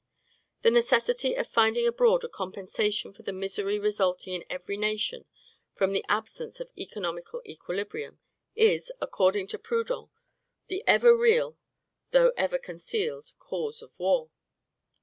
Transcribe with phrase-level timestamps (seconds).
[0.63, 5.25] The necessity of finding abroad a compensation for the misery resulting in every nation
[5.75, 8.19] from the absence of economical equilibrium,
[8.55, 10.09] is, according to Proudhon,
[10.69, 11.59] the ever real,
[12.09, 14.31] though ever concealed, cause of war.